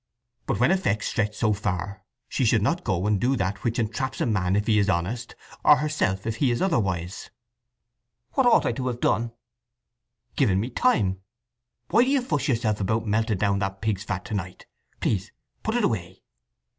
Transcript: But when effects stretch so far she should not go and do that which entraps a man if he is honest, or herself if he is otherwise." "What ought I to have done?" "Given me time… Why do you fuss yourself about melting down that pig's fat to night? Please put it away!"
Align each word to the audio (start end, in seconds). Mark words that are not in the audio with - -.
But 0.47 0.59
when 0.59 0.71
effects 0.71 1.09
stretch 1.09 1.35
so 1.35 1.53
far 1.53 2.03
she 2.27 2.43
should 2.43 2.63
not 2.63 2.83
go 2.83 3.05
and 3.05 3.21
do 3.21 3.35
that 3.35 3.63
which 3.63 3.77
entraps 3.77 4.19
a 4.19 4.25
man 4.25 4.55
if 4.55 4.65
he 4.65 4.79
is 4.79 4.89
honest, 4.89 5.35
or 5.63 5.75
herself 5.75 6.25
if 6.25 6.37
he 6.37 6.49
is 6.49 6.59
otherwise." 6.59 7.29
"What 8.31 8.47
ought 8.47 8.65
I 8.65 8.71
to 8.71 8.87
have 8.87 8.99
done?" 8.99 9.31
"Given 10.35 10.59
me 10.59 10.71
time… 10.71 11.21
Why 11.91 12.03
do 12.03 12.09
you 12.09 12.23
fuss 12.23 12.47
yourself 12.47 12.81
about 12.81 13.05
melting 13.05 13.37
down 13.37 13.59
that 13.59 13.79
pig's 13.79 14.03
fat 14.03 14.25
to 14.25 14.33
night? 14.33 14.65
Please 15.01 15.31
put 15.61 15.75
it 15.75 15.83
away!" 15.83 16.23